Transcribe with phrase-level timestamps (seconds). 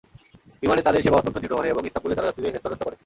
[0.61, 2.95] বিমানে তাদের সেবা অত্যন্ত নিম্নমানের এবং ইস্তাম্বুলে তারা যাত্রীদের হেস্তনেস্ত করে।